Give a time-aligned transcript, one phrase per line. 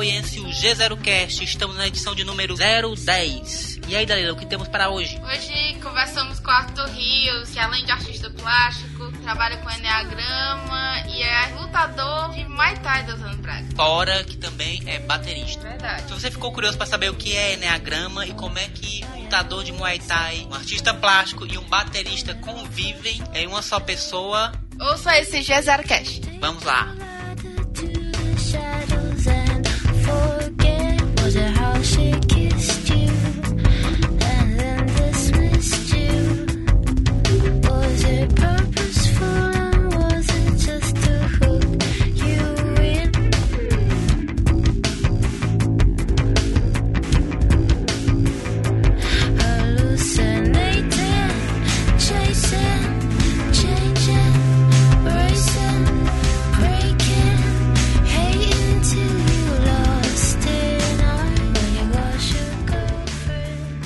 [0.00, 1.44] piauiense, o G0Cast.
[1.44, 3.80] Estamos na edição de número 010.
[3.86, 5.20] E aí, Dalila, o que temos para hoje?
[5.22, 11.48] Hoje conversamos com Arthur Rios, que além de artista plástico, trabalha com Enneagrama e é
[11.60, 13.66] lutador de Muay Thai dos anos Braga.
[13.76, 15.68] Fora que também é baterista.
[15.68, 16.02] Verdade.
[16.08, 19.22] Se você ficou curioso para saber o que é Enneagrama e como é que um
[19.24, 24.52] lutador de Muay Thai, um artista plástico e um baterista convivem em uma só pessoa,
[24.80, 26.20] Ouça esse G0 Cast.
[26.40, 27.09] vamos lá.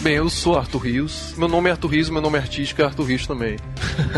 [0.04, 1.32] Bem, eu sou Arthur Rios.
[1.34, 3.56] Meu nome é Arthur Rios, meu nome artístico é Arthur Rios também.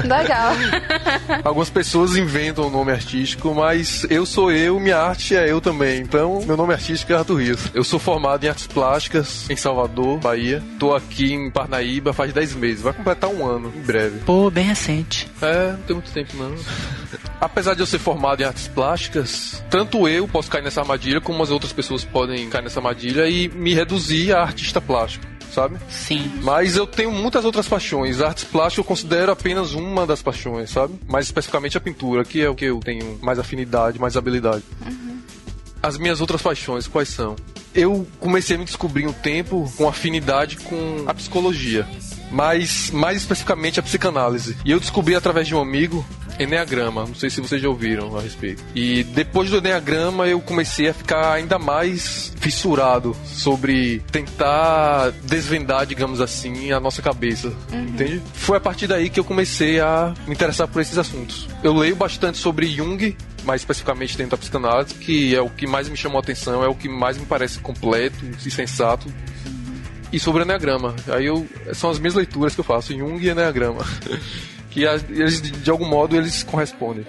[0.05, 0.53] Legal.
[1.45, 6.01] Algumas pessoas inventam o nome artístico, mas eu sou eu, minha arte é eu também.
[6.01, 7.71] Então, meu nome artístico é Arthur Rios.
[7.73, 10.61] Eu sou formado em artes plásticas em Salvador, Bahia.
[10.77, 12.83] Tô aqui em Parnaíba faz 10 meses.
[12.83, 14.19] Vai completar um ano, em breve.
[14.27, 15.31] Pô, bem recente.
[15.41, 16.53] É, não tem muito tempo não.
[17.41, 21.41] Apesar de eu ser formado em artes plásticas, tanto eu posso cair nessa armadilha, como
[21.45, 25.77] as outras pessoas podem cair nessa armadilha e me reduzir a artista plástico, sabe?
[25.89, 26.31] Sim.
[26.43, 28.21] Mas eu tenho muitas outras paixões.
[28.21, 30.95] Artes plásticas eu considero apenas uma das paixões, sabe?
[31.09, 34.63] Mais especificamente a pintura, que é o que eu tenho mais afinidade, mais habilidade.
[35.83, 37.37] As minhas outras paixões, quais são?
[37.75, 41.87] Eu comecei a me descobrir um tempo com afinidade com a psicologia,
[42.31, 44.57] mas mais especificamente a psicanálise.
[44.65, 46.05] E eu descobri através de um amigo
[46.39, 48.63] Enneagrama, não sei se vocês já ouviram a respeito.
[48.75, 56.21] E depois do Enneagrama eu comecei a ficar ainda mais fissurado sobre tentar desvendar, digamos
[56.21, 57.53] assim, a nossa cabeça.
[57.73, 58.23] Entende?
[58.35, 61.49] Foi a partir daí que eu comecei a me interessar por esses assuntos.
[61.63, 65.89] Eu leio bastante sobre Jung, mais especificamente dentro da psicanálise, que é o que mais
[65.89, 69.13] me chamou a atenção, é o que mais me parece completo e sensato.
[70.13, 70.95] E sobre Enneagrama.
[71.09, 73.85] Aí eu são as minhas leituras que eu faço, Jung e Enneagrama.
[74.85, 77.07] as- eles de algum modo eles correspondem.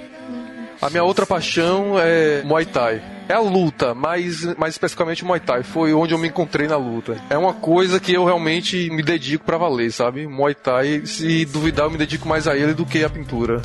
[0.79, 3.01] A minha outra paixão é Muay Thai.
[3.27, 5.63] É a luta, mas mais especificamente Muay Thai.
[5.63, 7.17] Foi onde eu me encontrei na luta.
[7.31, 10.27] É uma coisa que eu realmente me dedico pra valer, sabe?
[10.27, 13.59] Muay Thai, se duvidar, eu me dedico mais a ele do que a pintura.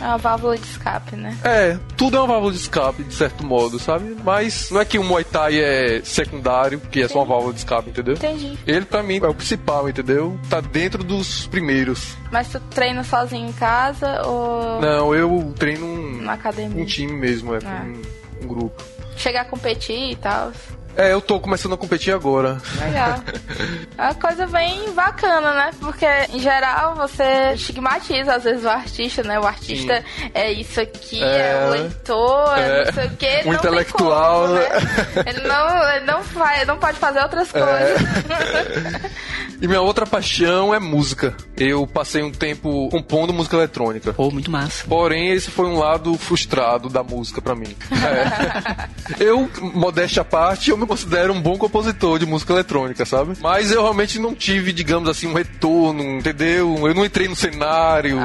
[0.00, 1.36] É uma válvula de escape, né?
[1.42, 4.16] É, tudo é uma válvula de escape, de certo modo, sabe?
[4.24, 7.58] Mas não é que o Muay Thai é secundário, que é só uma válvula de
[7.60, 8.14] escape, entendeu?
[8.14, 8.58] Entendi.
[8.66, 10.38] Ele, pra mim, é o principal, entendeu?
[10.48, 12.16] Tá dentro dos primeiros.
[12.30, 16.80] Mas tu treina sozinho em casa ou Não, eu treino um, na academia?
[16.82, 17.84] um time mesmo, é, Ah.
[17.84, 18.82] um, um grupo.
[19.16, 20.52] Chegar a competir e tal.
[20.98, 22.58] É, eu tô começando a competir agora.
[22.80, 23.14] Legal.
[23.98, 25.70] É uma coisa bem bacana, né?
[25.80, 29.40] Porque, em geral, você estigmatiza, às vezes, o artista, né?
[29.40, 31.66] O artista é isso aqui, é, É.
[31.66, 32.84] o leitor, é É.
[32.84, 33.34] não sei o quê.
[33.38, 34.68] Não tem intelectual, como, né?
[34.68, 35.24] né?
[35.26, 37.60] Ele não, ele não, faz, não pode fazer outras É.
[37.60, 39.08] coisas.
[39.60, 41.34] E minha outra paixão é música.
[41.56, 44.12] Eu passei um tempo compondo música eletrônica.
[44.12, 44.84] Pô, muito massa.
[44.86, 47.76] Porém, esse foi um lado frustrado da música pra mim.
[47.90, 48.88] É.
[49.18, 53.34] Eu, modéstia à parte, eu me considero um bom compositor de música eletrônica, sabe?
[53.40, 56.88] Mas eu realmente não tive, digamos assim, um retorno, entendeu?
[56.88, 58.18] Eu não entrei no cenário.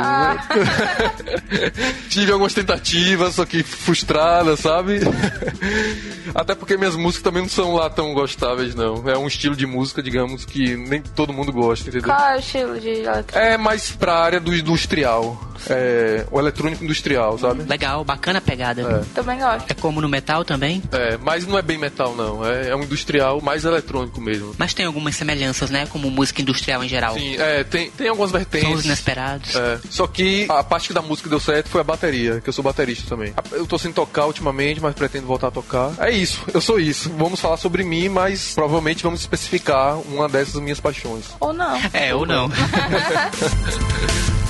[2.09, 5.01] tive algumas tentativas, só que frustradas, sabe?
[6.33, 9.07] Até porque minhas músicas também não são lá tão gostáveis, não.
[9.07, 12.09] É um estilo de música, digamos, que nem todo mundo gosta, entendeu?
[12.09, 13.39] Qual é o estilo de eletrônica?
[13.39, 15.53] É mais pra área do industrial.
[15.69, 17.63] É, o eletrônico industrial, sabe?
[17.63, 19.05] Legal, bacana a pegada.
[19.13, 19.69] Também gosto.
[19.69, 20.81] É como no metal também?
[20.91, 22.45] É, mas não é bem metal, não.
[22.45, 24.53] É, é um industrial mais eletrônico mesmo.
[24.57, 25.85] Mas tem algumas semelhanças, né?
[25.87, 27.13] Como música industrial em geral.
[27.15, 28.85] Sim, é, tem, tem algumas vertentes.
[28.85, 29.55] inesperados.
[29.55, 32.53] É, só que a parte da música que deu certo foi a bateria, que eu
[32.53, 33.33] sou baterista também.
[33.51, 35.93] Eu tô sem tocar ultimamente, mas pretendo voltar a tocar.
[35.99, 37.09] É isso, eu sou isso.
[37.17, 41.25] Vamos falar sobre mim, mas provavelmente vamos especificar uma dessas minhas paixões.
[41.39, 41.79] Ou não.
[41.93, 42.49] É, ou não.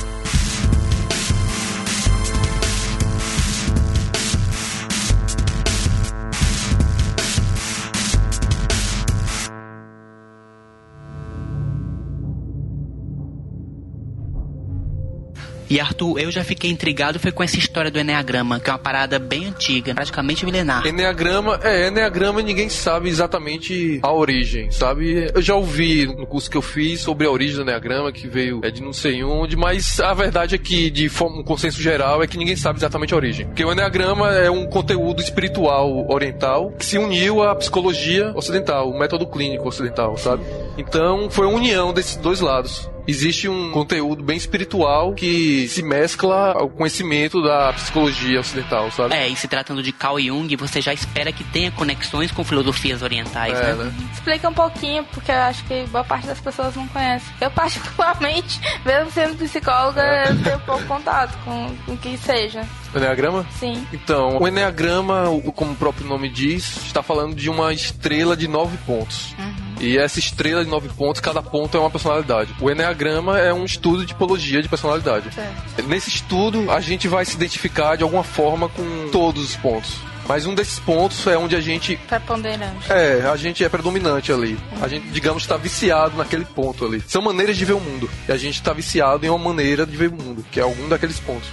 [15.70, 18.80] E Arthur, eu já fiquei intrigado foi com essa história do Enneagrama, que é uma
[18.80, 20.86] parada bem antiga, praticamente milenar.
[20.86, 25.32] Enneagrama, é, Enneagrama ninguém sabe exatamente a origem, sabe?
[25.34, 28.62] Eu já ouvi no curso que eu fiz sobre a origem do Enneagrama, que veio
[28.64, 32.28] é, de não sei onde, mas a verdade é que, de um consenso geral, é
[32.28, 33.46] que ninguém sabe exatamente a origem.
[33.46, 38.98] Porque o Enneagrama é um conteúdo espiritual oriental que se uniu à psicologia ocidental, o
[38.98, 40.44] método clínico ocidental, sabe?
[40.78, 42.90] Então, foi uma união desses dois lados.
[43.08, 49.14] Existe um conteúdo bem espiritual que se mescla ao conhecimento da psicologia ocidental, sabe?
[49.16, 53.02] É, e se tratando de Carl Jung, você já espera que tenha conexões com filosofias
[53.02, 53.84] orientais, É, né?
[53.84, 53.94] né?
[54.14, 57.26] Explica um pouquinho, porque eu acho que boa parte das pessoas não conhece.
[57.42, 62.66] Eu, particularmente, mesmo sendo psicóloga, eu tenho pouco contato com com o que seja.
[62.96, 63.46] Enneagrama?
[63.60, 63.86] Sim.
[63.92, 65.26] Então, o Enneagrama,
[65.56, 69.36] como o próprio nome diz, está falando de uma estrela de nove pontos.
[69.80, 72.54] E essa estrela de nove pontos, cada ponto é uma personalidade.
[72.62, 75.34] O Enneagrama é um estudo de tipologia de personalidade.
[75.34, 75.88] Certo.
[75.88, 79.98] Nesse estudo, a gente vai se identificar de alguma forma com todos os pontos.
[80.26, 82.90] Mas um desses pontos é onde a gente Preponderante.
[82.90, 84.58] é, a gente é predominante ali.
[84.82, 87.04] A gente, digamos, está viciado naquele ponto ali.
[87.06, 88.10] São maneiras de ver o mundo.
[88.30, 90.88] E a gente está viciado em uma maneira de ver o mundo, que é algum
[90.88, 91.50] daqueles pontos.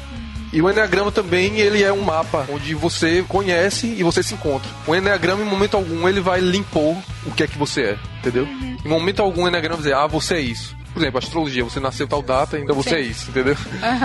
[0.53, 4.69] E o Enneagrama também, ele é um mapa onde você conhece e você se encontra.
[4.87, 6.81] O Enneagrama, em momento algum, ele vai limpar
[7.25, 8.47] o que é que você é, entendeu?
[8.85, 10.77] Em momento algum, o Enneagrama vai dizer, ah, você é isso.
[10.93, 13.57] Por exemplo, astrologia, você nasceu tal data, então você é isso, entendeu?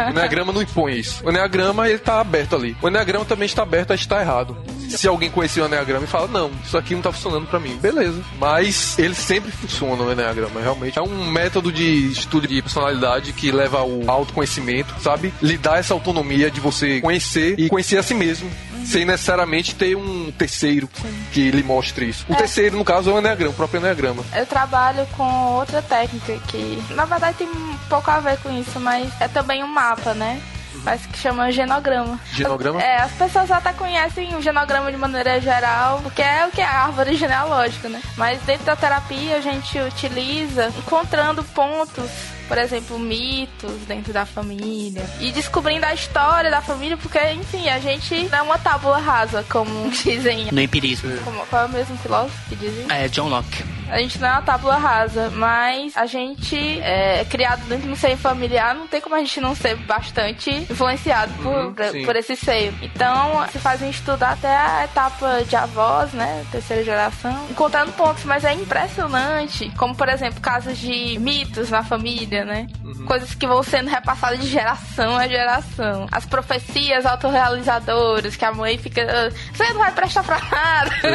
[0.08, 1.26] O Enneagrama não impõe isso.
[1.26, 2.76] O Enneagrama, ele tá aberto ali.
[2.82, 4.56] O Enneagrama também está aberto a estar errado.
[4.90, 7.76] Se alguém conhecer o Enneagrama e fala, não, isso aqui não tá funcionando pra mim,
[7.78, 8.22] beleza.
[8.40, 10.62] Mas ele sempre funciona, o Enneagrama.
[10.62, 15.34] Realmente é um método de estudo de personalidade que leva ao autoconhecimento, sabe?
[15.42, 18.50] Lhe dá essa autonomia de você conhecer e conhecer a si mesmo.
[18.86, 20.88] Sem necessariamente ter um terceiro
[21.32, 22.26] que lhe mostre isso.
[22.30, 24.24] O terceiro, no caso, é o Enneagrama, o próprio Enneagrama.
[24.36, 27.50] Eu trabalho com outra técnica que, na verdade, tem
[27.90, 30.42] pouco a ver com isso, mas é também um mapa, né?
[30.84, 32.20] Mas que chama genograma.
[32.32, 32.82] Genograma?
[32.82, 36.66] É, as pessoas até conhecem o genograma de maneira geral, porque é o que é
[36.66, 38.02] a árvore genealógica, né?
[38.18, 42.10] Mas dentro da terapia a gente utiliza encontrando pontos
[42.48, 45.04] por exemplo, mitos dentro da família.
[45.20, 49.44] E descobrindo a história da família, porque, enfim, a gente não é uma tábua rasa,
[49.50, 50.48] como dizem.
[50.52, 51.12] No empirismo.
[51.24, 52.86] Como, qual é o mesmo filósofo que dizem?
[52.90, 53.64] É, John Locke.
[53.90, 57.96] A gente não é uma tábua rasa, mas a gente é criado dentro de um
[57.96, 62.16] seio familiar, não tem como a gente não ser bastante influenciado por, Uhum, por- por
[62.16, 62.74] esse seio.
[62.82, 68.24] Então, se faz um estudo até a etapa de avós, né, terceira geração, encontrando pontos,
[68.24, 72.68] mas é impressionante, como por exemplo, casos de mitos na família, né?
[72.84, 73.06] Uhum.
[73.06, 76.08] Coisas que vão sendo repassadas de geração a geração.
[76.12, 80.92] As profecias autorrealizadoras, que a mãe fica, "Ah, você não vai prestar pra nada.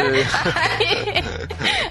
[0.55, 1.25] Aí,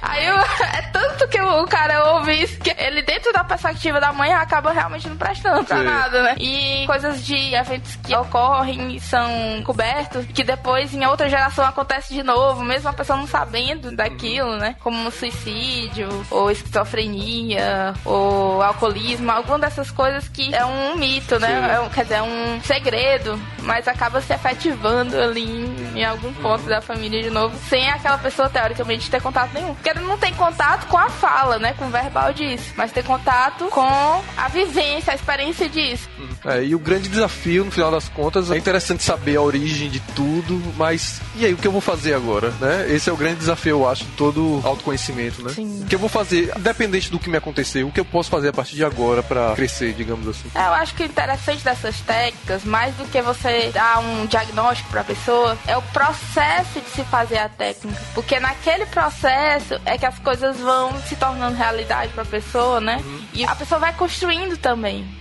[0.02, 0.40] aí o-
[0.78, 4.72] é tanto que o cara ouve isso que ele, dentro da perspectiva da mãe, acaba
[4.72, 5.84] realmente não prestando pra Sim.
[5.84, 6.36] nada, né?
[6.40, 9.30] E coisas de eventos que ocorrem são
[9.66, 14.56] cobertos, que depois em outra geração acontece de novo, mesmo a pessoa não sabendo daquilo,
[14.58, 14.76] né?
[14.80, 21.76] Como um suicídio, ou esquizofrenia, ou alcoolismo, alguma dessas coisas que é um mito, né?
[21.76, 26.34] É um, quer dizer, é um segredo, mas acaba se efetivando ali em, em algum
[26.34, 29.76] ponto da família de novo, sem aquela pessoa teoricamente ter contato nenhum.
[29.76, 31.76] Porque ele não tem contato com a fala, né?
[31.78, 36.10] Com o verbal disso, mas tem contato com a vivência, a experiência disso.
[36.46, 40.00] É, e o grande desafio, no final das contas, é interessante saber a origem de
[40.16, 42.88] tudo, mas e aí, o que eu vou fazer agora, né?
[42.90, 45.52] Esse é o grande desafio, eu acho, de todo autoconhecimento, né?
[45.54, 45.84] Sim.
[45.84, 48.50] O que eu vou fazer, independente do que me acontecer, o que eu posso fazer
[48.50, 50.50] a partir de agora pra crescer, digamos assim.
[50.56, 54.90] É, Eu acho que o interessante dessas técnicas, mais do que você dar um diagnóstico
[54.90, 58.00] pra pessoa, é o processo de se fazer a técnica.
[58.14, 63.04] Porque naquele processo é que as coisas vão se tornando realidade pra pessoa, né?
[63.34, 65.19] E a pessoa vai construindo também.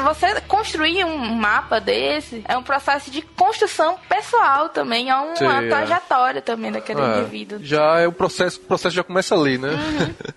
[0.00, 5.46] Você construir um mapa desse é um processo de construção pessoal também, é uma Sim,
[5.46, 5.68] é.
[5.68, 7.58] trajetória também daquele É, indivíduo.
[7.62, 9.70] já é o processo, o processo já começa ali, né?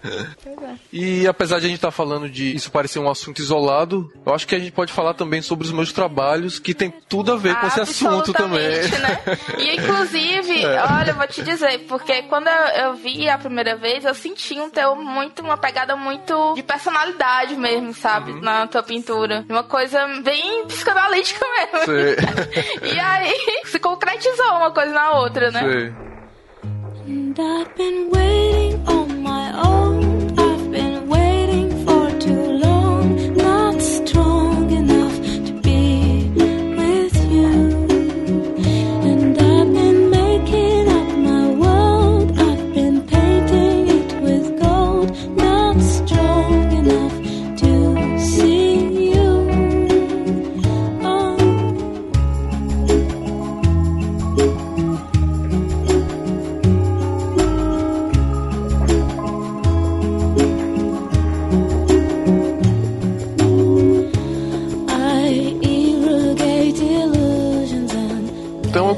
[0.04, 0.76] É.
[0.92, 4.48] E apesar de a gente estar falando de isso parecer um assunto isolado, eu acho
[4.48, 7.56] que a gente pode falar também sobre os meus trabalhos, que tem tudo a ver
[7.60, 8.70] com esse assunto também.
[8.70, 9.22] Né?
[9.58, 10.82] E inclusive, É.
[10.84, 14.60] olha, eu vou te dizer, porque quando eu, eu vi a primeira vez, eu senti
[14.60, 18.32] um teu muito, uma pegada muito de personalidade mesmo, sabe?
[18.32, 18.42] Uhum.
[18.42, 19.45] Na tua pintura.
[19.50, 21.86] Uma coisa bem psicanalítica mesmo.
[21.86, 22.16] Sei.
[22.96, 23.34] E aí
[23.66, 25.60] se concretizou uma coisa na outra, né?
[25.60, 25.94] Sei.
[27.08, 29.05] And I've been waiting on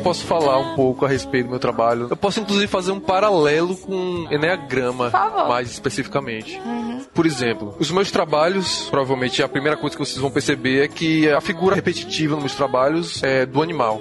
[0.07, 2.07] posso falar um pouco a respeito do meu trabalho.
[2.09, 5.11] Eu posso, inclusive, fazer um paralelo com Enneagrama,
[5.47, 6.59] mais especificamente.
[7.13, 11.29] Por exemplo, os meus trabalhos, provavelmente a primeira coisa que vocês vão perceber é que
[11.29, 13.99] a figura repetitiva nos meus trabalhos é do animal.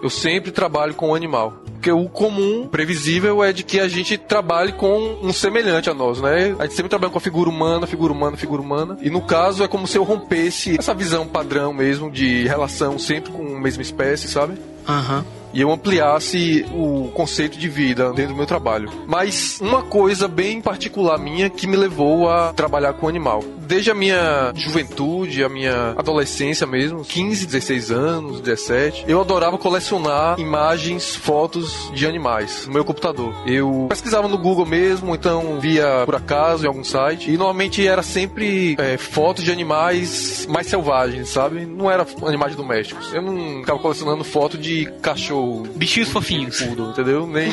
[0.00, 1.54] Eu sempre trabalho com o animal.
[1.72, 6.20] Porque o comum, previsível, é de que a gente trabalhe com um semelhante a nós,
[6.20, 6.54] né?
[6.58, 8.98] A gente sempre trabalha com a figura humana, figura humana, figura humana.
[9.00, 13.32] E no caso é como se eu rompesse essa visão padrão mesmo de relação sempre
[13.32, 14.54] com a mesma espécie, sabe?
[14.88, 15.24] Aham.
[15.52, 18.90] E eu ampliasse o conceito de vida dentro do meu trabalho.
[19.06, 23.42] Mas uma coisa bem particular minha que me levou a trabalhar com animal.
[23.68, 30.40] Desde a minha juventude, a minha adolescência mesmo, 15, 16 anos, 17, eu adorava colecionar
[30.40, 33.34] imagens, fotos de animais no meu computador.
[33.46, 38.02] Eu pesquisava no Google mesmo, então via por acaso em algum site, e normalmente era
[38.02, 41.66] sempre é, fotos de animais mais selvagens, sabe?
[41.66, 43.12] Não era animais domésticos.
[43.12, 46.62] Eu não ficava colecionando foto de cachorro Bichinhos fofinhos.
[46.62, 47.26] poodle, entendeu?
[47.26, 47.50] Nem,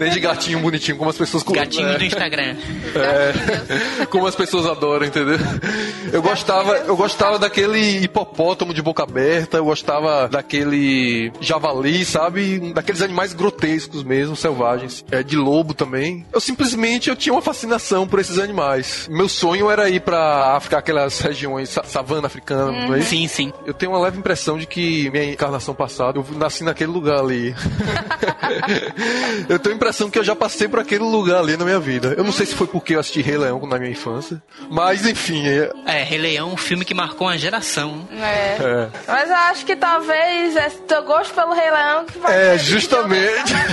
[0.00, 2.56] nem de gatinho bonitinho, como as pessoas Gatinhos é, do Instagram.
[2.94, 5.49] é, como as pessoas adoram, entendeu?
[6.12, 12.72] Eu gostava, eu gostava daquele hipopótamo de boca aberta, eu gostava daquele javali, sabe?
[12.74, 15.04] Daqueles animais grotescos mesmo, selvagens.
[15.10, 16.26] É, de lobo também.
[16.32, 19.06] Eu simplesmente eu tinha uma fascinação por esses animais.
[19.08, 23.02] Meu sonho era ir pra África, aquelas regiões, sa- savana africana, não é?
[23.02, 23.52] Sim, sim.
[23.64, 27.54] Eu tenho uma leve impressão de que minha encarnação passada, eu nasci naquele lugar ali.
[29.48, 32.14] eu tenho a impressão que eu já passei por aquele lugar ali na minha vida.
[32.16, 35.39] Eu não sei se foi porque eu assisti Rei Leão na minha infância, mas enfim,
[35.48, 38.06] é, É, Rei Leão, um filme que marcou uma geração.
[38.12, 38.56] É.
[38.60, 38.88] é.
[39.06, 43.52] Mas eu acho que talvez esse teu gosto pelo Rei Leão que vai É, justamente.
[43.52, 43.66] né?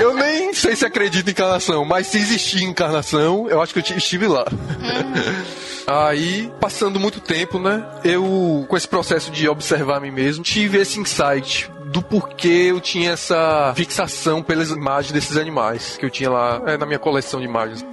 [0.00, 3.82] Eu nem sei se acredito em encarnação, mas se existir encarnação, eu acho que eu
[3.82, 4.44] ti- estive lá.
[5.86, 7.84] Aí, passando muito tempo, né?
[8.04, 12.80] Eu, com esse processo de observar a mim mesmo, tive esse insight do porquê eu
[12.80, 17.38] tinha essa fixação pelas imagens desses animais que eu tinha lá é, na minha coleção
[17.40, 17.84] de imagens.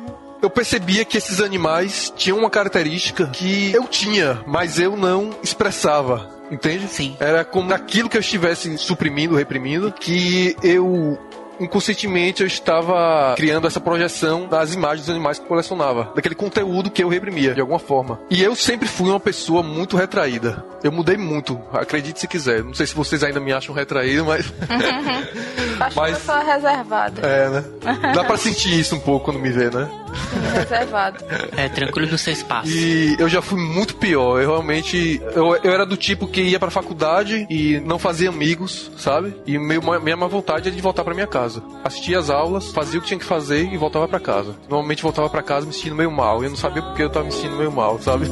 [0.42, 6.30] Eu percebia que esses animais tinham uma característica que eu tinha, mas eu não expressava.
[6.52, 6.88] Entende?
[6.88, 7.16] Sim.
[7.20, 11.20] Era como aquilo que eu estivesse suprimindo, reprimindo, que eu
[11.60, 16.90] inconscientemente eu estava criando essa projeção das imagens dos animais que eu colecionava, daquele conteúdo
[16.90, 18.20] que eu reprimia de alguma forma.
[18.30, 20.64] E eu sempre fui uma pessoa muito retraída.
[20.84, 22.64] Eu mudei muito, acredite se quiser.
[22.64, 24.46] Não sei se vocês ainda me acham retraído, mas
[25.80, 27.22] Acho Mas- que eu sou reservada.
[27.28, 27.64] é, né?
[28.14, 29.90] Dá pra sentir isso um pouco quando me vê, né?
[30.54, 31.24] Reservado.
[31.56, 32.70] É, tranquilo no seu espaço.
[32.70, 34.42] E eu já fui muito pior.
[34.42, 35.22] Eu realmente.
[35.36, 39.36] Eu, eu era do tipo que ia pra faculdade e não fazia amigos, sabe?
[39.46, 41.62] E meu, minha má vontade era de voltar pra minha casa.
[41.84, 44.56] Assistia as aulas, fazia o que tinha que fazer e voltava pra casa.
[44.70, 46.44] Normalmente voltava pra casa me sentindo meio mal.
[46.44, 48.26] Eu não sabia porque eu tava me sentindo meio mal, sabe?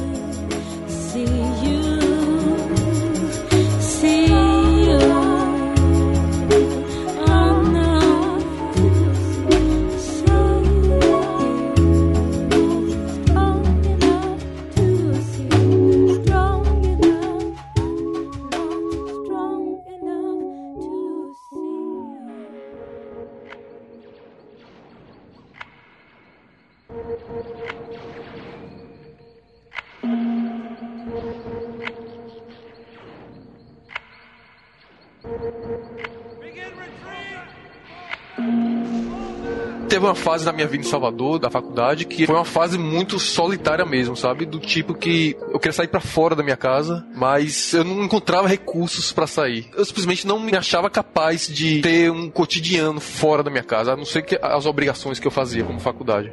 [39.98, 43.18] Teve uma fase na minha vida em Salvador, da faculdade, que foi uma fase muito
[43.18, 44.46] solitária mesmo, sabe?
[44.46, 48.46] Do tipo que eu queria sair pra fora da minha casa, mas eu não encontrava
[48.46, 49.68] recursos pra sair.
[49.76, 53.96] Eu simplesmente não me achava capaz de ter um cotidiano fora da minha casa, a
[53.96, 56.32] não ser que as obrigações que eu fazia como faculdade.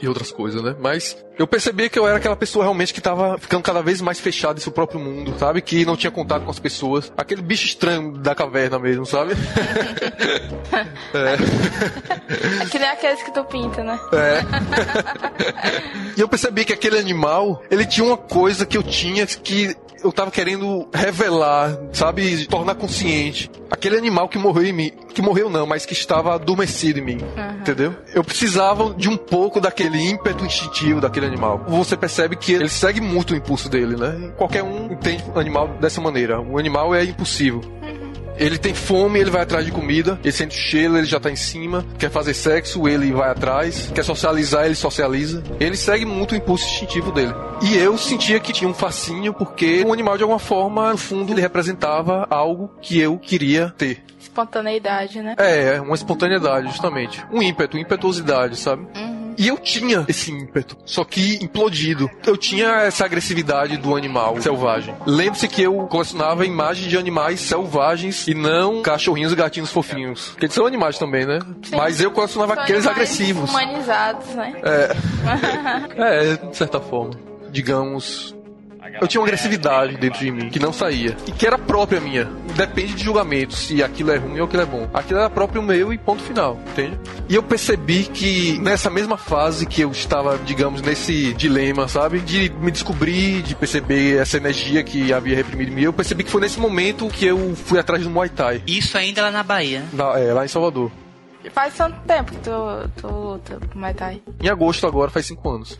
[0.00, 0.74] E outras coisas, né?
[0.78, 4.20] Mas eu percebia que eu era aquela pessoa realmente que tava ficando cada vez mais
[4.20, 5.60] fechada em seu próprio mundo, sabe?
[5.60, 7.12] Que não tinha contato com as pessoas.
[7.16, 9.34] Aquele bicho estranho da caverna mesmo, sabe?
[12.62, 13.98] É que nem aqueles que tu pinta, né?
[14.12, 14.42] É.
[16.16, 20.12] e eu percebi que aquele animal, ele tinha uma coisa que eu tinha que eu
[20.12, 22.46] tava querendo revelar, sabe?
[22.46, 23.50] Tornar consciente.
[23.70, 24.92] Aquele animal que morreu em mim.
[25.12, 27.18] Que morreu não, mas que estava adormecido em mim.
[27.60, 27.94] Entendeu?
[28.14, 31.64] Eu precisava de um pouco daquele ímpeto instintivo daquele animal.
[31.68, 34.32] Você percebe que ele segue muito o impulso dele, né?
[34.36, 36.40] Qualquer um entende o animal dessa maneira.
[36.40, 37.60] O animal é impulsivo.
[38.38, 40.18] Ele tem fome, ele vai atrás de comida.
[40.22, 41.84] Ele sente o cheiro, ele já tá em cima.
[41.98, 43.90] Quer fazer sexo, ele vai atrás.
[43.94, 45.42] Quer socializar, ele socializa.
[45.58, 47.34] Ele segue muito o impulso instintivo dele.
[47.62, 51.32] E eu sentia que tinha um fascínio porque o animal, de alguma forma, no fundo,
[51.32, 54.04] ele representava algo que eu queria ter.
[54.20, 55.34] Espontaneidade, né?
[55.38, 57.24] É, uma espontaneidade, justamente.
[57.32, 58.86] Um ímpeto, impetuosidade, sabe?
[59.38, 62.10] E eu tinha esse ímpeto, só que implodido.
[62.26, 64.94] Eu tinha essa agressividade do animal selvagem.
[65.06, 70.28] Lembre-se que eu colecionava imagens de animais selvagens e não cachorrinhos e gatinhos fofinhos.
[70.30, 71.40] Porque eles são animais também, né?
[71.72, 73.50] Mas eu colecionava São aqueles agressivos.
[73.50, 74.54] Humanizados, né?
[75.96, 77.14] É, de certa forma.
[77.50, 78.35] Digamos.
[79.00, 81.16] Eu tinha uma agressividade dentro de mim que não saía.
[81.26, 82.24] E que era própria minha.
[82.56, 84.88] Depende de julgamento, se aquilo é ruim ou aquilo é bom.
[84.94, 86.98] Aquilo era próprio meu e ponto final, entende?
[87.28, 92.20] E eu percebi que nessa mesma fase que eu estava, digamos, nesse dilema, sabe?
[92.20, 96.30] De me descobrir, de perceber essa energia que havia reprimido em mim, eu percebi que
[96.30, 98.62] foi nesse momento que eu fui atrás do Muay Thai.
[98.66, 99.84] Isso ainda lá na Bahia.
[99.92, 100.90] Na- é, lá em Salvador.
[101.52, 102.50] Faz tanto tempo que tu,
[103.00, 104.22] tu luta com Muay Thai.
[104.42, 105.76] Em agosto agora, faz cinco anos.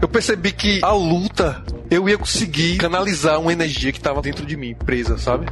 [0.00, 4.56] Eu percebi que a luta, eu ia conseguir canalizar uma energia que tava dentro de
[4.56, 5.46] mim, presa, sabe?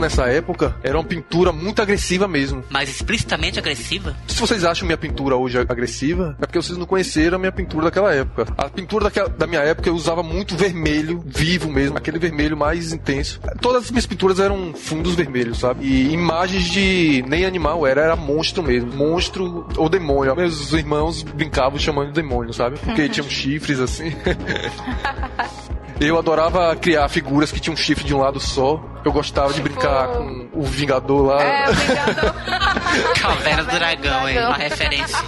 [0.00, 2.64] Nessa época era uma pintura muito agressiva mesmo.
[2.70, 4.16] Mas explicitamente agressiva?
[4.26, 7.84] Se vocês acham minha pintura hoje agressiva, é porque vocês não conheceram a minha pintura
[7.84, 8.46] daquela época.
[8.56, 12.92] A pintura daquela, da minha época eu usava muito vermelho, vivo mesmo, aquele vermelho mais
[12.92, 13.40] intenso.
[13.60, 15.84] Todas as minhas pinturas eram fundos vermelhos, sabe?
[15.84, 18.92] E imagens de nem animal era, era monstro mesmo.
[18.92, 20.34] Monstro ou demônio.
[20.34, 22.78] Meus irmãos brincavam chamando de demônio, sabe?
[22.78, 24.12] Porque tinham chifres assim.
[26.00, 28.82] Eu adorava criar figuras que tinham chifre de um lado só.
[29.04, 31.42] Eu gostava de brincar com o Vingador lá.
[31.42, 32.34] É, obrigado.
[33.20, 34.38] Caverna do Dragão, hein?
[34.38, 35.18] Uma referência.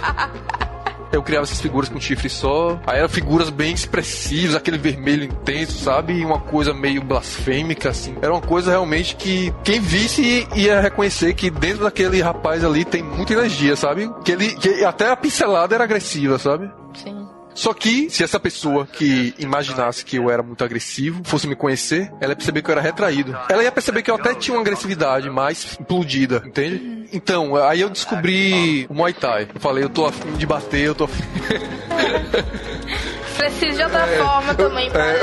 [1.11, 2.79] Eu criava essas figuras com chifre só.
[2.87, 6.13] Aí eram figuras bem expressivas, aquele vermelho intenso, sabe?
[6.13, 8.15] E uma coisa meio blasfêmica, assim.
[8.19, 13.03] Era uma coisa realmente que quem visse ia reconhecer que dentro daquele rapaz ali tem
[13.03, 14.11] muita energia, sabe?
[14.25, 14.55] Que ele.
[14.55, 16.67] Que até a pincelada era agressiva, sabe?
[16.95, 17.27] Sim.
[17.55, 22.11] Só que, se essa pessoa que imaginasse que eu era muito agressivo fosse me conhecer,
[22.19, 23.37] ela ia perceber que eu era retraído.
[23.49, 27.07] Ela ia perceber que eu até tinha uma agressividade mais implodida, entende?
[27.13, 29.47] Então, aí eu descobri o Muay Thai.
[29.53, 31.23] Eu falei, eu tô afim de bater, eu tô afim.
[33.37, 35.21] Preciso de outra forma também pra é.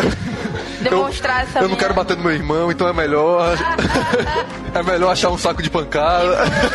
[0.82, 3.56] demonstrar essa Eu não minha- quero bater no meu irmão, então é melhor.
[4.74, 6.26] é melhor achar um saco de pancada.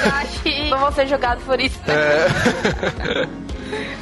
[0.06, 1.80] Eu acho que não vou ser jogado por isso.
[1.88, 3.28] É.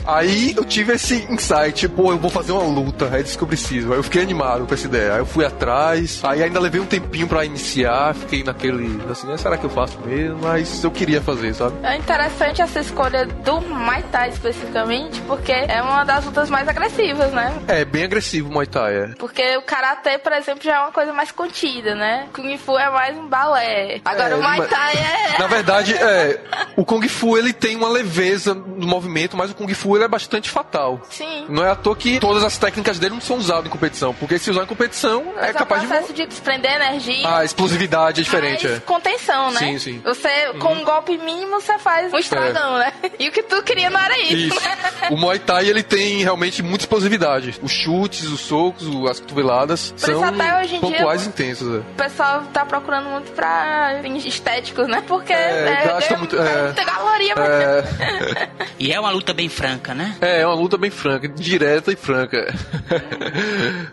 [0.06, 3.48] Aí eu tive esse insight, pô, eu vou fazer uma luta, é disso que eu
[3.48, 3.92] preciso.
[3.92, 5.14] Aí eu fiquei animado com essa ideia.
[5.14, 9.38] Aí eu fui atrás, aí ainda levei um tempinho pra iniciar, fiquei naquele, assim, "Ah,
[9.38, 10.40] será que eu faço mesmo?
[10.42, 11.76] Mas eu queria fazer, sabe?
[11.84, 17.32] É interessante essa escolha do Muay Thai especificamente, porque é uma das lutas mais agressivas,
[17.32, 17.54] né?
[17.68, 19.08] É, bem agressivo o Muay Thai, é.
[19.18, 22.28] Porque o Karatê, por exemplo, já é uma coisa mais contida, né?
[22.34, 24.02] Kung Fu é mais um balé.
[24.04, 25.40] Agora É, o Muay Thai é...
[25.40, 26.40] Na verdade, é,
[26.76, 30.08] o Kung Fu ele tem uma leveza no movimento, mas o Kung Fu ele é
[30.08, 31.02] bastante fatal.
[31.10, 31.46] Sim.
[31.50, 34.38] Não é à toa que todas as técnicas dele não são usadas em competição, porque
[34.38, 37.28] se usar em competição Mas é capaz o de processo de desprender energia...
[37.28, 38.80] Ah, a explosividade é diferente, é.
[38.82, 39.60] contenção, né?
[39.60, 40.02] Sim, sim.
[40.04, 42.92] Você, com um golpe mínimo, você faz um estragão, né?
[43.18, 44.62] E o que tu queria não era isso, Isso.
[44.62, 44.78] né?
[45.12, 47.60] O Muay Thai ele tem realmente muita explosividade.
[47.62, 51.76] Os chutes, os socos, o- as cotoveladas isso são até hoje em dia- pontuais intensos.
[51.76, 51.80] é.
[51.80, 55.04] O pessoal tá procurando muito pra fins estéticos, né?
[55.08, 56.64] Porque É, gasta ganha- muito- é.
[56.64, 57.50] muita caloria, mas...
[57.50, 58.50] É,
[58.80, 60.18] E é uma luta bem franca, né?
[60.22, 62.54] é, é uma luta bem franca, direta e franca.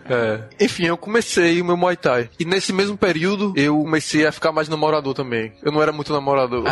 [0.09, 0.65] É.
[0.65, 2.29] Enfim, eu comecei o meu Muay Thai.
[2.37, 5.53] E nesse mesmo período, eu comecei a ficar mais namorador também.
[5.63, 6.65] Eu não era muito namorador.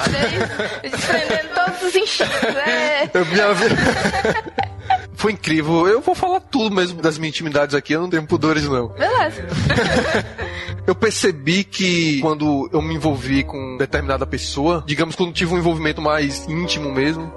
[0.82, 2.44] Desprendendo todos os instintos.
[2.44, 3.10] É.
[3.14, 3.76] Eu, vida...
[5.16, 5.88] Foi incrível.
[5.88, 8.90] Eu vou falar tudo mesmo das minhas intimidades aqui, eu não tenho pudores não.
[8.90, 9.46] Beleza.
[10.88, 16.02] Eu percebi que quando eu me envolvi com determinada pessoa, digamos quando tive um envolvimento
[16.02, 17.32] mais íntimo mesmo,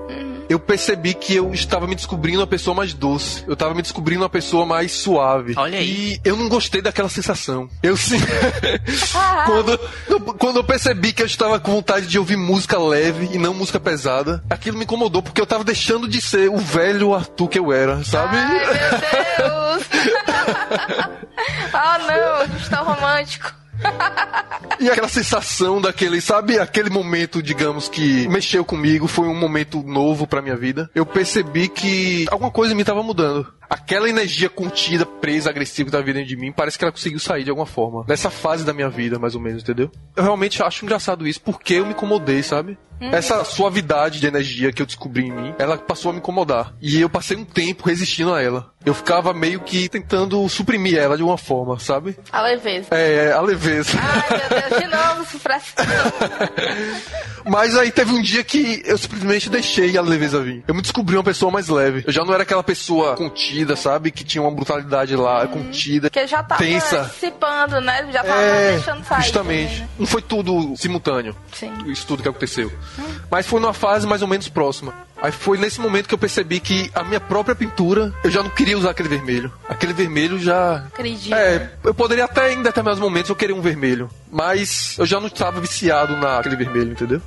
[0.48, 3.44] eu percebi que eu estava me descobrindo uma pessoa mais doce.
[3.46, 5.54] Eu estava me descobrindo uma pessoa mais suave.
[5.56, 6.14] Olha aí.
[6.14, 7.68] E eu não gostei daquela sensação.
[7.82, 8.18] Eu sim.
[9.46, 13.38] quando, eu- quando eu percebi que eu estava com vontade de ouvir música leve e
[13.38, 17.48] não música pesada, aquilo me incomodou porque eu estava deixando de ser o velho Arthur
[17.48, 18.36] que eu era, sabe?
[18.36, 18.72] Ai, meu
[19.38, 19.86] Deus.
[21.74, 22.56] oh, não.
[22.56, 23.52] Estou romântico.
[24.82, 30.26] E aquela sensação daquele, sabe, aquele momento, digamos, que mexeu comigo, foi um momento novo
[30.26, 30.90] pra minha vida.
[30.92, 33.46] Eu percebi que alguma coisa mim tava mudando.
[33.72, 37.42] Aquela energia contida, presa, agressiva que tava dentro de mim, parece que ela conseguiu sair
[37.42, 38.04] de alguma forma.
[38.06, 39.90] Nessa fase da minha vida, mais ou menos, entendeu?
[40.14, 42.76] Eu realmente acho engraçado isso, porque eu me incomodei, sabe?
[43.10, 46.74] Essa suavidade de energia que eu descobri em mim, ela passou a me incomodar.
[46.80, 48.70] E eu passei um tempo resistindo a ela.
[48.84, 52.16] Eu ficava meio que tentando suprimir ela de uma forma, sabe?
[52.30, 52.88] A leveza.
[52.92, 53.98] É, a leveza.
[54.00, 55.84] Ai, meu Deus, de novo, sufração.
[57.44, 60.64] Mas aí teve um dia que eu simplesmente deixei a leveza vir.
[60.66, 62.04] Eu me descobri uma pessoa mais leve.
[62.06, 64.10] Eu já não era aquela pessoa contida, sabe?
[64.10, 66.10] Que tinha uma brutalidade lá, contida.
[66.10, 67.04] Porque já tava Tensa.
[67.04, 68.08] dissipando, né?
[68.12, 69.22] Já tava É, deixando sair.
[69.22, 69.32] justamente.
[69.32, 69.88] também, né?
[69.98, 71.34] Não foi tudo simultâneo.
[71.52, 71.72] Sim.
[71.86, 72.72] Isso tudo que aconteceu.
[73.30, 74.92] Mas foi numa fase mais ou menos próxima.
[75.20, 78.50] Aí foi nesse momento que eu percebi que a minha própria pintura, eu já não
[78.50, 79.52] queria usar aquele vermelho.
[79.68, 80.76] Aquele vermelho já.
[80.78, 81.32] Acredito.
[81.34, 84.10] É, eu poderia até em determinados momentos eu querer um vermelho.
[84.32, 87.22] Mas eu já não estava viciado naquele vermelho, entendeu?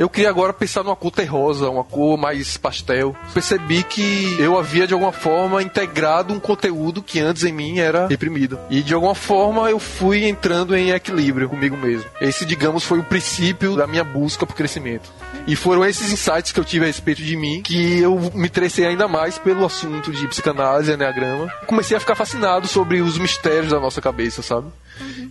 [0.00, 3.14] Eu queria agora pensar numa cor terrosa, uma cor mais pastel.
[3.34, 8.06] Percebi que eu havia de alguma forma integrado um conteúdo que antes em mim era
[8.06, 8.58] reprimido.
[8.70, 12.08] E de alguma forma eu fui entrando em equilíbrio comigo mesmo.
[12.18, 15.12] Esse, digamos, foi o princípio da minha busca por crescimento.
[15.46, 18.86] E foram esses insights que eu tive a respeito de mim que eu me interessei
[18.86, 21.52] ainda mais pelo assunto de psicanálise e enneagrama.
[21.66, 24.68] Comecei a ficar fascinado sobre os mistérios da nossa cabeça, sabe?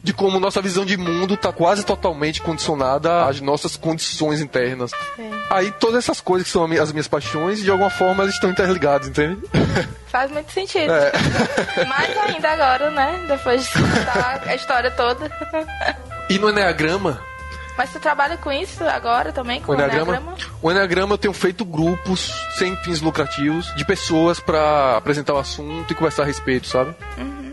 [0.04, 4.59] de como nossa visão de mundo está quase totalmente condicionada às nossas condições internas.
[5.16, 5.32] Sim.
[5.50, 9.08] Aí todas essas coisas que são as minhas paixões, de alguma forma elas estão interligadas,
[9.08, 9.40] entende?
[10.08, 10.92] Faz muito sentido.
[10.92, 11.12] É.
[11.88, 13.26] Mais ainda agora, né?
[13.28, 15.30] Depois de escutar a história toda.
[16.30, 17.20] E no Enneagrama,
[17.78, 19.62] Mas tu trabalha com isso agora também?
[19.62, 20.38] Com o Enneagrama, Enneagrama?
[20.62, 25.92] o Enneagrama eu tenho feito grupos sem fins lucrativos de pessoas para apresentar o assunto
[25.92, 26.94] e conversar a respeito, sabe?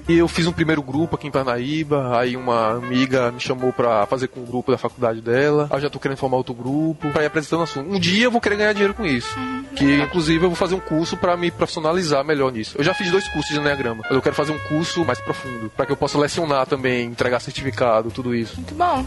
[0.09, 4.07] E eu fiz um primeiro grupo aqui em Parnaíba, aí uma amiga me chamou pra
[4.07, 5.66] fazer com o grupo da faculdade dela.
[5.69, 7.90] Aí eu já tô querendo formar outro grupo pra ir apresentando o assunto.
[7.90, 9.37] Um dia eu vou querer ganhar dinheiro com isso.
[9.75, 12.77] Que inclusive eu vou fazer um curso pra me profissionalizar melhor nisso.
[12.79, 15.71] Eu já fiz dois cursos de Enneagrama, mas eu quero fazer um curso mais profundo,
[15.77, 18.57] pra que eu possa lecionar também, entregar certificado, tudo isso.
[18.57, 19.05] Muito bom.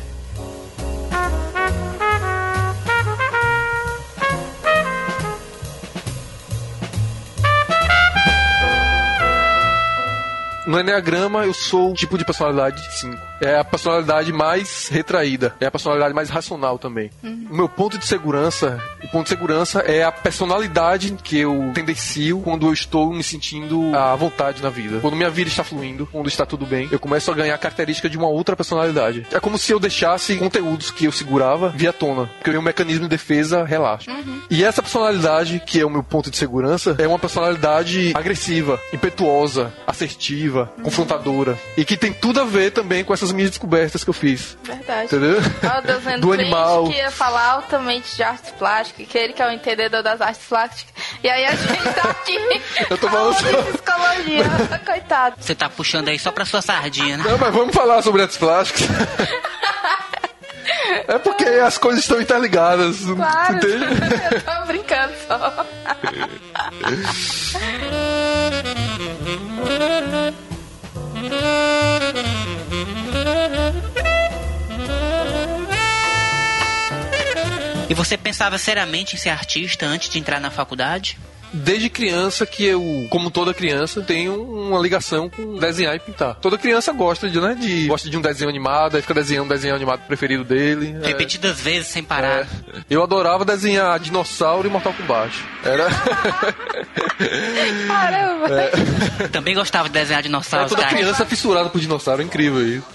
[10.69, 13.17] No Enneagrama, eu sou o tipo de personalidade 5.
[13.41, 15.55] É a personalidade mais retraída.
[15.59, 17.09] É a personalidade mais racional também.
[17.23, 22.41] O meu ponto de segurança, o ponto de segurança é a personalidade que eu tendencio
[22.41, 24.99] quando eu estou me sentindo à vontade na vida.
[24.99, 28.17] Quando minha vida está fluindo, quando está tudo bem, eu começo a ganhar característica de
[28.17, 29.25] uma outra personalidade.
[29.31, 32.27] É como se eu deixasse conteúdos que eu segurava via tona.
[32.27, 34.11] Porque o meu mecanismo de defesa relaxa.
[34.51, 39.73] E essa personalidade, que é o meu ponto de segurança, é uma personalidade agressiva, impetuosa,
[39.87, 41.57] assertiva, confrontadora.
[41.77, 44.57] E que tem tudo a ver também com essas minhas descobertas que eu fiz.
[44.63, 45.05] Verdade.
[45.05, 45.37] Entendeu?
[45.63, 46.87] Ó, Deus vendo Do animal.
[46.89, 50.45] que ia falar altamente de artes plásticas, que ele que é o entendedor das artes
[50.47, 50.93] plásticas.
[51.23, 52.37] E aí a gente tá aqui
[52.89, 54.43] Eu tô falando só- psicologia.
[54.85, 55.35] Coitado.
[55.39, 57.23] Você tá puxando aí só pra sua sardinha, né?
[57.27, 58.87] Não, mas vamos falar sobre artes plásticas.
[61.07, 62.97] É porque as coisas estão interligadas.
[63.01, 63.55] Claro.
[63.57, 63.85] Entende?
[64.31, 65.65] Eu tô brincando só.
[77.99, 81.17] Você pensava seriamente em ser artista antes de entrar na faculdade?
[81.51, 86.35] Desde criança que eu, como toda criança, tenho uma ligação com desenhar e pintar.
[86.35, 89.49] Toda criança gosta de, né, de gosta de um desenho animado, aí fica desenhando o
[89.49, 90.95] desenho animado preferido dele.
[91.01, 91.07] É.
[91.07, 92.41] Repetidas vezes sem parar.
[92.41, 92.47] É.
[92.89, 95.33] Eu adorava desenhar dinossauro e Mortal Kombat.
[95.63, 95.87] Era
[97.87, 99.29] Caramba.
[99.31, 100.95] Também gostava de desenhar dinossauros, toda cara.
[100.95, 102.85] criança fissurada por dinossauro, é incrível isso.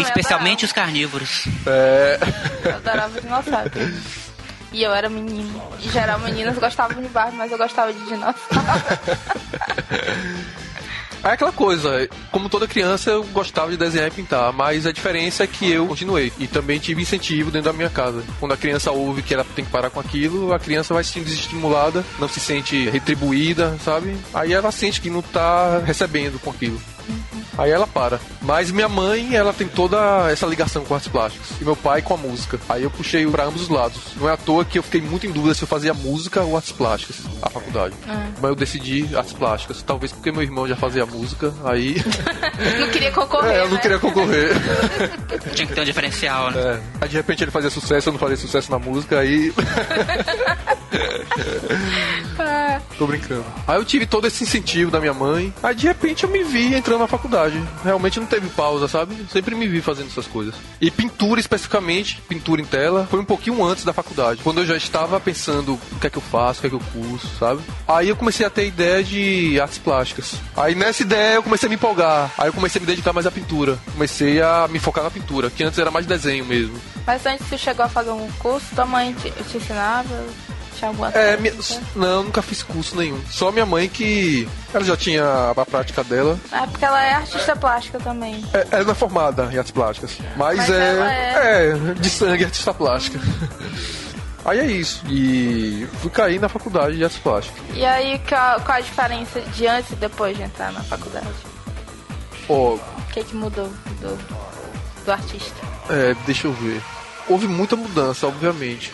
[0.00, 1.44] Especialmente os carnívoros.
[1.66, 2.18] É.
[2.20, 2.48] adorava.
[2.64, 3.70] Eu adorava dinossauro.
[4.72, 5.60] E eu era menino.
[5.80, 8.38] Em geral, meninas gostavam de Barbie, mas eu gostava de dinossauro.
[11.22, 15.42] É aquela coisa, como toda criança eu gostava de desenhar e pintar, mas a diferença
[15.42, 18.22] é que eu continuei e também tive incentivo dentro da minha casa.
[18.38, 21.10] Quando a criança ouve que ela tem que parar com aquilo, a criança vai se
[21.10, 24.16] sentindo desestimulada, não se sente retribuída, sabe?
[24.32, 26.80] Aí ela sente que não tá recebendo com aquilo.
[27.58, 28.20] Aí ela para.
[28.40, 31.48] Mas minha mãe, ela tem toda essa ligação com artes plásticas.
[31.60, 32.58] E meu pai com a música.
[32.68, 33.98] Aí eu puxei pra ambos os lados.
[34.16, 36.56] Não é à toa que eu fiquei muito em dúvida se eu fazia música ou
[36.56, 37.94] artes plásticas, a faculdade.
[38.40, 39.82] Mas eu decidi artes plásticas.
[39.82, 41.96] Talvez porque meu irmão já fazia música, aí.
[42.78, 43.52] Não queria concorrer.
[43.52, 43.80] é, eu não né?
[43.80, 44.50] queria concorrer.
[45.54, 46.60] Tinha que ter um diferencial, né?
[46.60, 46.80] É.
[47.00, 49.52] Aí de repente ele fazia sucesso, eu não fazia sucesso na música, aí.
[52.98, 53.44] Tô brincando.
[53.66, 55.52] Aí eu tive todo esse incentivo da minha mãe.
[55.62, 57.62] Aí de repente eu me vi entrando na faculdade.
[57.84, 59.14] Realmente não teve pausa, sabe?
[59.30, 60.54] Sempre me vi fazendo essas coisas.
[60.80, 64.40] E pintura especificamente, pintura em tela, foi um pouquinho antes da faculdade.
[64.42, 66.76] Quando eu já estava pensando o que é que eu faço, o que é que
[66.76, 67.60] eu curso, sabe?
[67.86, 70.36] Aí eu comecei a ter ideia de artes plásticas.
[70.56, 72.32] Aí nessa ideia eu comecei a me empolgar.
[72.38, 73.78] Aí eu comecei a me dedicar mais à pintura.
[73.92, 76.78] Comecei a me focar na pintura, que antes era mais desenho mesmo.
[77.06, 80.26] Mas antes tu chegou a fazer um curso, tua mãe te, te ensinava?
[80.78, 81.54] Tinha alguma É, minha-
[81.96, 83.20] não, nunca fiz curso nenhum.
[83.30, 84.48] Só minha mãe que.
[84.72, 86.38] Ela já tinha a prática dela.
[86.52, 88.44] É porque ela é artista plástica também.
[88.52, 90.16] É, ela não é formada em artes plásticas.
[90.36, 91.94] Mas, Mas é, ela é.
[91.94, 93.18] de sangue artista plástica.
[94.44, 95.02] Aí é isso.
[95.08, 97.60] E fui cair na faculdade de artes plásticas.
[97.74, 101.26] E aí, qual, qual a diferença de antes e depois de entrar na faculdade?
[102.48, 102.80] Ó, O
[103.12, 103.68] que que mudou
[104.00, 105.54] do, do artista?
[105.90, 106.80] É, deixa eu ver.
[107.28, 108.92] Houve muita mudança, obviamente.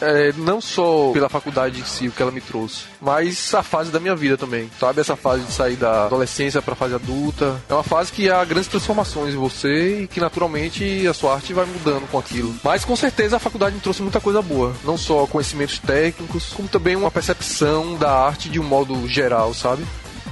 [0.00, 3.90] É, não só pela faculdade em si, o que ela me trouxe, mas a fase
[3.90, 4.70] da minha vida também.
[4.78, 7.60] Sabe, essa fase de sair da adolescência para a fase adulta.
[7.68, 11.52] É uma fase que há grandes transformações em você e que naturalmente a sua arte
[11.52, 12.54] vai mudando com aquilo.
[12.62, 14.74] Mas com certeza a faculdade me trouxe muita coisa boa.
[14.84, 19.84] Não só conhecimentos técnicos, como também uma percepção da arte de um modo geral, sabe?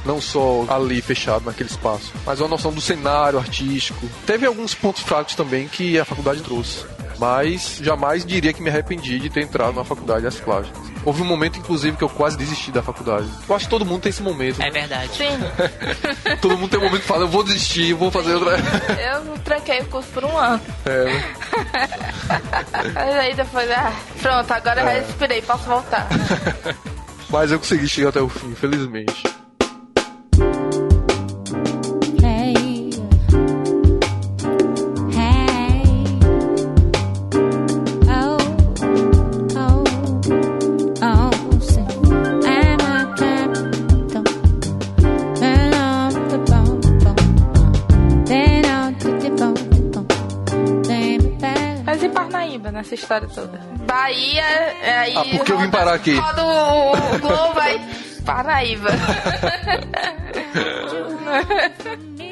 [0.05, 4.09] não só ali fechado naquele espaço, mas uma noção do cenário artístico.
[4.27, 6.85] Teve alguns pontos fracos também que a faculdade trouxe,
[7.23, 10.83] mas jamais diria que me arrependi de ter entrado na faculdade de artes plásticas.
[11.05, 13.29] Houve um momento, inclusive, que eu quase desisti da faculdade.
[13.49, 14.61] Eu acho que todo mundo tem esse momento.
[14.61, 14.71] É né?
[14.73, 15.09] verdade.
[15.17, 15.39] Sim,
[16.43, 18.57] Todo mundo tem um momento que fala, eu vou desistir, eu vou fazer outra.
[18.99, 20.61] eu tranquei o curso por um ano.
[20.85, 21.35] É, né?
[22.93, 26.09] Mas aí depois, ah, pronto, agora eu respirei, posso voltar.
[27.31, 29.42] Mas eu consegui chegar até o fim, infelizmente.
[53.13, 53.59] História toda?
[53.87, 55.17] Bahia, é aí.
[55.17, 56.15] Ah, por que eu vim parar aqui?
[56.15, 57.81] Roda o, o Globo, vai.
[58.25, 58.89] Parnaíba.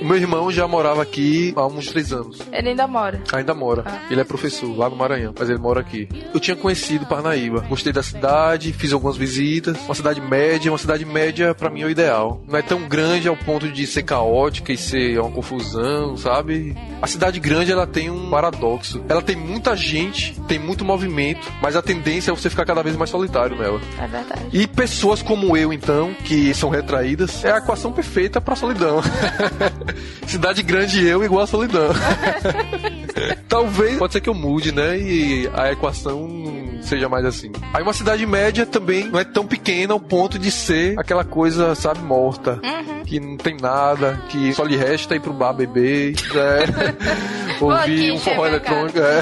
[0.01, 2.39] O meu irmão já morava aqui há uns três anos.
[2.51, 3.21] Ele ainda mora.
[3.33, 3.85] Ainda mora.
[4.11, 6.09] Ele é professor lá no Maranhão, mas ele mora aqui.
[6.33, 7.61] Eu tinha conhecido Parnaíba.
[7.69, 9.77] Gostei da cidade, fiz algumas visitas.
[9.85, 12.43] Uma cidade média, uma cidade média pra mim é o ideal.
[12.49, 16.75] Não é tão grande ao ponto de ser caótica e ser uma confusão, sabe?
[17.03, 19.05] A cidade grande ela tem um paradoxo.
[19.07, 22.97] Ela tem muita gente, tem muito movimento, mas a tendência é você ficar cada vez
[22.97, 23.81] mais solitário nela.
[23.99, 24.43] É verdade.
[24.51, 29.03] E pessoas como eu, então, que são retraídas, é a equação perfeita pra solidão.
[30.27, 31.91] Cidade grande e eu igual a solidão.
[33.49, 34.99] Talvez, pode ser que eu mude, né?
[34.99, 37.53] E a equação seja mais assim.
[37.75, 41.75] Aí uma cidade média também não é tão pequena ao ponto de ser aquela coisa,
[41.75, 42.61] sabe, morta.
[43.07, 48.13] Que não tem nada, que só lhe resta ir pro bar beber, é, aqui ouvir
[48.13, 48.99] um forró minha eletrônico.
[48.99, 49.21] É.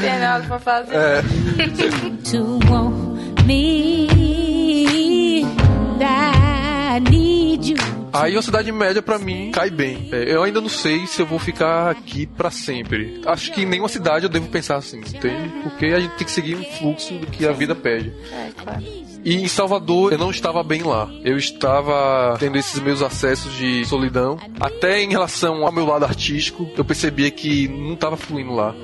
[0.00, 0.94] Tem nada pra fazer.
[0.94, 1.22] É.
[2.30, 4.20] to want me.
[6.92, 7.39] I need you.
[8.12, 10.08] Aí uma cidade média pra mim cai bem.
[10.12, 13.20] É, eu ainda não sei se eu vou ficar aqui pra sempre.
[13.26, 15.48] Acho que em nenhuma cidade eu devo pensar assim, entende?
[15.62, 18.12] Porque a gente tem que seguir um fluxo do que a vida pede.
[18.32, 18.82] É, claro.
[19.24, 21.08] E em Salvador eu não estava bem lá.
[21.22, 24.38] Eu estava tendo esses meus acessos de solidão.
[24.58, 28.74] Até em relação ao meu lado artístico, eu percebia que não estava fluindo lá.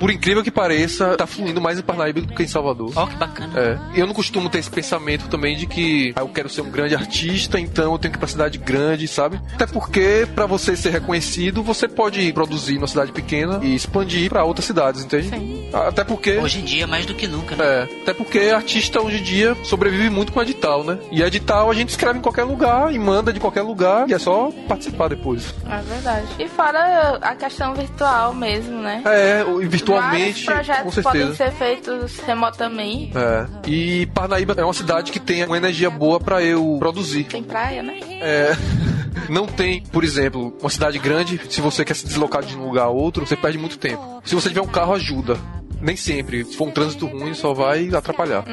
[0.00, 2.90] Por incrível que pareça, tá fluindo mais em Parnaíba do que em Salvador.
[2.96, 3.52] Ó, que bacana.
[3.94, 4.00] É.
[4.00, 6.94] Eu não costumo ter esse pensamento também de que ah, eu quero ser um grande
[6.94, 9.40] artista, então eu tenho que ir pra cidade grande, sabe?
[9.54, 14.42] Até porque, pra você ser reconhecido, você pode produzir numa cidade pequena e expandir pra
[14.44, 15.28] outras cidades, entende?
[15.28, 15.68] Sim.
[15.72, 16.38] Até porque.
[16.38, 17.64] Hoje em dia, mais do que nunca, né?
[17.64, 20.98] É, até porque artista hoje em dia sobrevive muito com edital, né?
[21.12, 24.18] E edital a gente escreve em qualquer lugar e manda de qualquer lugar e é
[24.18, 25.54] só participar depois.
[25.70, 26.26] É verdade.
[26.38, 29.02] E fora a questão virtual mesmo, né?
[29.04, 31.36] É, o- e virtualmente, Vários com projetos podem certeza.
[31.36, 33.12] ser feitos remotamente.
[33.16, 33.46] É.
[33.66, 37.24] E Parnaíba é uma cidade que tem uma energia boa pra eu produzir.
[37.24, 38.00] Tem praia, né?
[38.20, 38.56] É.
[39.28, 42.84] Não tem, por exemplo, uma cidade grande, se você quer se deslocar de um lugar
[42.84, 44.20] a outro, você perde muito tempo.
[44.24, 45.38] Se você tiver um carro, ajuda.
[45.80, 46.44] Nem sempre.
[46.44, 48.44] Se for um trânsito ruim, só vai atrapalhar.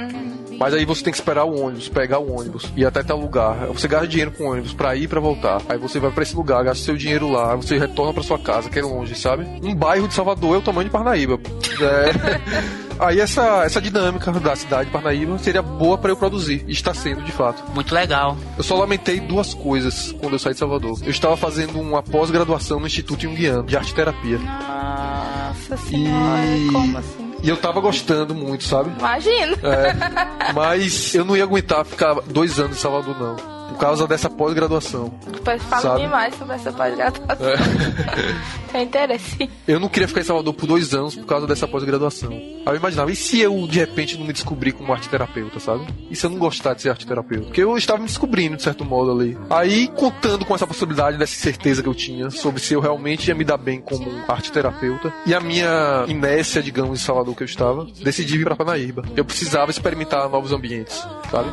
[0.60, 3.20] Mas aí você tem que esperar o ônibus, pegar o ônibus e ir até tal
[3.20, 3.68] lugar.
[3.68, 5.62] Você gasta dinheiro com o ônibus pra ir e pra voltar.
[5.70, 8.70] Aí você vai pra esse lugar, gasta seu dinheiro lá, você retorna pra sua casa,
[8.70, 9.46] que é longe, sabe?
[9.62, 11.40] Um bairro de Salvador é o tamanho de Parnaíba.
[11.80, 12.78] É.
[13.00, 16.64] Aí essa, essa dinâmica da cidade de Parnaíba seria boa pra eu produzir.
[16.68, 17.64] E está sendo, de fato.
[17.74, 18.38] Muito legal.
[18.58, 21.00] Eu só lamentei duas coisas quando eu saí de Salvador.
[21.04, 24.40] Eu estava fazendo uma pós-graduação no Instituto Jungiano de Arte Terapia.
[24.40, 26.72] Nossa senhora, E...
[26.72, 27.28] como assim?
[27.44, 28.92] E eu tava gostando muito, sabe?
[28.98, 29.58] Imagina.
[29.62, 33.57] É, mas eu não ia aguentar ficar dois anos em Salvador, não.
[33.78, 35.14] Por causa dessa pós-graduação.
[35.32, 36.08] Depois fala Sabe?
[36.08, 37.48] mais sobre essa pós-graduação.
[37.48, 38.72] É.
[38.72, 39.50] Tem interesse.
[39.68, 42.32] Eu não queria ficar em Salvador por dois anos por causa dessa pós-graduação.
[42.32, 45.86] Aí eu imaginava, e se eu de repente não me descobrir como arte terapeuta, sabe?
[46.10, 47.46] E se eu não gostar de ser arte terapeuta?
[47.46, 49.38] Porque eu estava me descobrindo, de certo modo, ali.
[49.48, 53.36] Aí, contando com essa possibilidade, dessa certeza que eu tinha sobre se eu realmente ia
[53.36, 57.46] me dar bem como arte terapeuta, e a minha inércia, digamos, em Salvador que eu
[57.46, 59.04] estava, decidi vir pra Parnaíba.
[59.16, 60.96] Eu precisava experimentar novos ambientes,
[61.30, 61.50] sabe?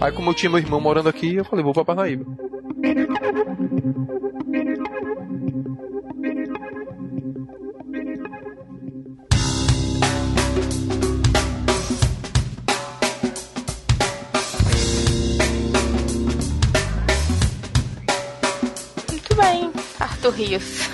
[0.00, 2.24] Aí, como eu tinha meu irmão morando aqui, eu falei, vou pra Parnaíba.
[19.08, 20.88] Muito bem, Arthur Rios.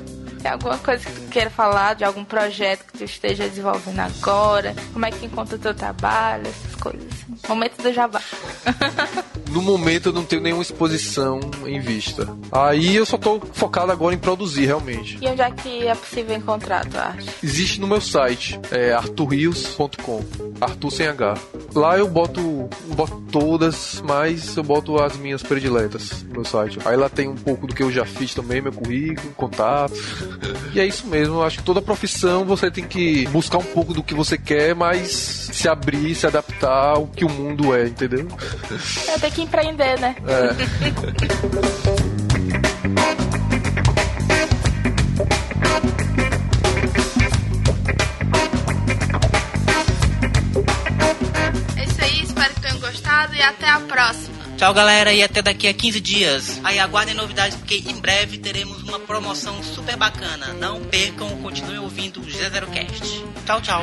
[0.42, 4.74] Tem alguma coisa que tu queira falar de algum projeto que tu esteja desenvolvendo agora?
[4.92, 7.48] Como é que encontra o teu trabalho, essas coisas assim.
[7.48, 8.20] Momento do jabá.
[9.50, 12.28] No momento eu não tenho nenhuma exposição em vista.
[12.52, 15.18] Aí eu só tô focado agora em produzir realmente.
[15.20, 17.28] E onde é que é possível encontrar a tua arte?
[17.42, 20.24] Existe no meu site, é arturrios.com,
[20.60, 21.34] Arthur sem H.
[21.74, 26.78] Lá eu boto, boto todas, mas eu boto as minhas prediletas no meu site.
[26.84, 29.94] Aí lá tem um pouco do que eu já fiz também, meu currículo, contato.
[30.72, 33.94] E é isso mesmo, eu acho que toda profissão você tem que buscar um pouco
[33.94, 35.10] do que você quer, mas
[35.52, 38.26] se abrir, se adaptar ao que o mundo é, entendeu?
[39.08, 40.16] É ter que empreender, né?
[40.26, 42.20] É
[53.40, 54.38] e até a próxima.
[54.58, 56.60] Tchau, galera, e até daqui a 15 dias.
[56.62, 60.52] Aí aguardem novidades, porque em breve teremos uma promoção super bacana.
[60.54, 63.24] Não percam, continuem ouvindo o G0Cast.
[63.46, 63.82] Tchau, tchau.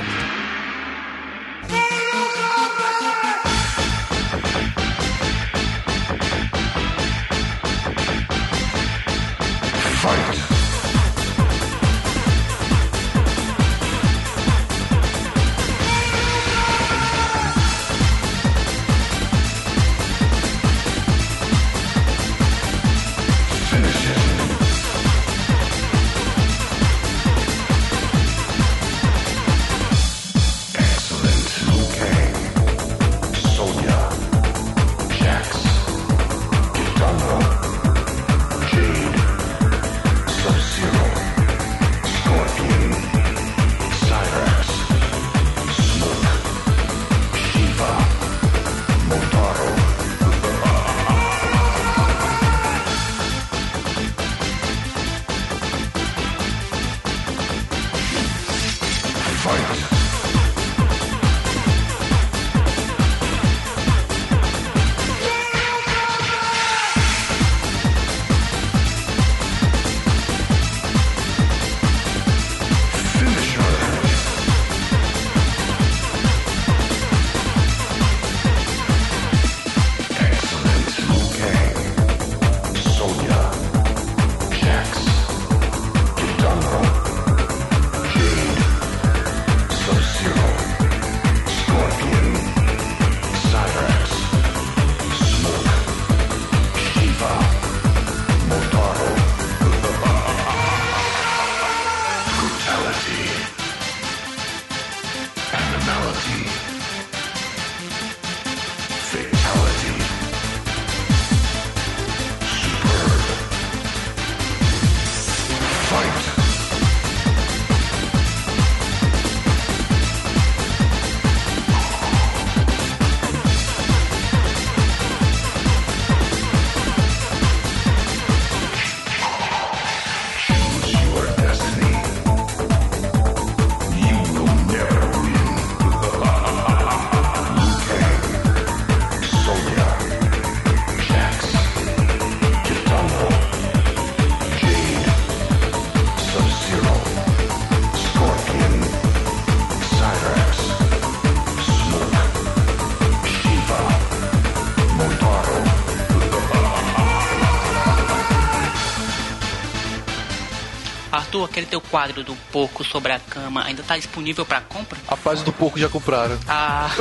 [161.57, 164.99] Aquele teu quadro do porco sobre a cama ainda tá disponível pra compra?
[165.07, 166.37] A paz do porco já compraram.
[166.47, 166.87] Ah,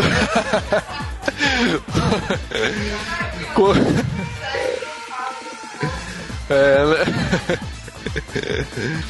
[6.49, 7.59] É, né?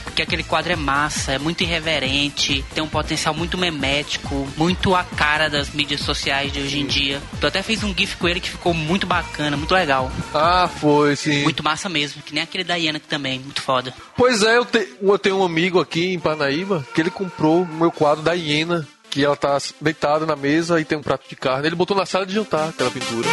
[0.04, 5.02] Porque aquele quadro é massa, é muito irreverente, tem um potencial muito memético, muito a
[5.04, 7.20] cara das mídias sociais de hoje em dia.
[7.40, 10.10] Eu até fiz um GIF com ele que ficou muito bacana, muito legal.
[10.34, 11.42] Ah, foi, sim.
[11.42, 13.92] Muito massa mesmo, que nem aquele da Iana que também, muito foda.
[14.16, 17.66] Pois é, eu, te- eu tenho um amigo aqui em Parnaíba que ele comprou o
[17.66, 18.86] meu quadro da hiena.
[19.08, 21.66] Que ela tá deitada na mesa e tem um prato de carne.
[21.66, 23.26] Ele botou na sala de jantar aquela pintura.